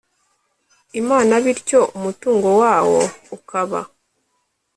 Imana 1.01 1.33
bityo 1.43 1.79
umutungo 1.97 2.49
wawo 2.61 3.01
ukaba 3.37 3.79